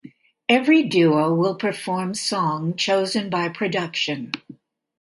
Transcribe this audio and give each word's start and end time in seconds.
Every 0.49 0.81
duo 0.81 1.31
will 1.35 1.53
perform 1.53 2.15
song 2.15 2.75
chosen 2.75 3.29
by 3.29 3.49
production. 3.49 4.31